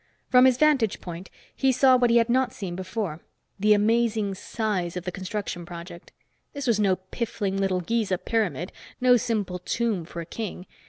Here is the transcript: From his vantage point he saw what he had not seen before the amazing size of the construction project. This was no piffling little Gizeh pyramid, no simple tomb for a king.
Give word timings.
From 0.31 0.45
his 0.45 0.57
vantage 0.57 0.99
point 0.99 1.29
he 1.55 1.71
saw 1.71 1.95
what 1.95 2.09
he 2.09 2.17
had 2.17 2.27
not 2.27 2.53
seen 2.53 2.75
before 2.75 3.21
the 3.59 3.75
amazing 3.75 4.33
size 4.33 4.97
of 4.97 5.03
the 5.03 5.11
construction 5.11 5.63
project. 5.63 6.11
This 6.53 6.65
was 6.65 6.79
no 6.79 6.95
piffling 7.11 7.57
little 7.59 7.81
Gizeh 7.81 8.25
pyramid, 8.25 8.71
no 8.99 9.15
simple 9.15 9.59
tomb 9.59 10.03
for 10.05 10.19
a 10.19 10.25
king. 10.25 10.65